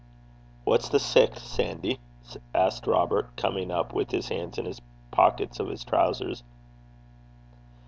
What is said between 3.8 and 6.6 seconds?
with his hands in the pockets of his trowsers.